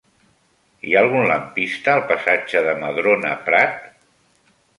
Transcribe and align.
Hi 0.87 0.95
ha 0.95 1.03
algun 1.05 1.27
lampista 1.31 1.93
al 1.97 2.01
passatge 2.13 2.65
de 2.69 2.75
Madrona 2.81 3.37
Prat? 3.51 3.79